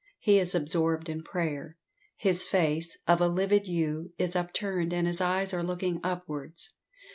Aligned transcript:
He 0.17 0.39
is 0.39 0.55
absorbed 0.55 1.09
in 1.09 1.21
prayer 1.21 1.77
his 2.17 2.47
face, 2.47 2.97
of 3.07 3.21
a 3.21 3.27
livid 3.27 3.67
hue, 3.67 4.13
is 4.17 4.35
upturned, 4.35 4.93
and 4.93 5.05
his 5.05 5.21
eyes 5.21 5.53
are 5.53 5.61
looking 5.61 5.99
upwards. 6.03 6.73